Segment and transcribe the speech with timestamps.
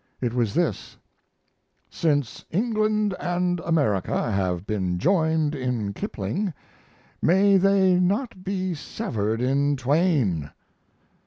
[0.19, 0.97] It was this:
[1.87, 6.55] "Since England and America have been joined in Kipling,
[7.21, 10.49] may they not be severed in Twain."